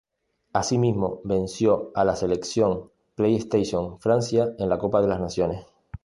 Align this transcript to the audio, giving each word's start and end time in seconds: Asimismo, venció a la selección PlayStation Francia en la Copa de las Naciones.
Asimismo, 0.53 1.21
venció 1.25 1.91
a 1.93 2.03
la 2.03 2.15
selección 2.15 2.89
PlayStation 3.13 3.99
Francia 3.99 4.51
en 4.57 4.67
la 4.67 4.79
Copa 4.79 4.99
de 4.99 5.07
las 5.07 5.19
Naciones. 5.19 5.67